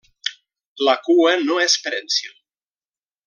La 0.87 0.95
cua 1.09 1.35
no 1.43 1.59
és 1.67 1.77
prènsil. 1.87 2.33